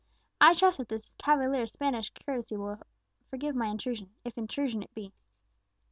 [0.41, 2.81] I trust that the cavalier's Spanish courtesy will
[3.29, 5.13] forgive my intrusion, if intrusion it be.